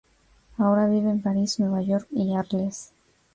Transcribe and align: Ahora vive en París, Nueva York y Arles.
Ahora 0.57 0.87
vive 0.87 1.11
en 1.11 1.21
París, 1.21 1.59
Nueva 1.59 1.83
York 1.83 2.07
y 2.09 2.33
Arles. 2.33 2.91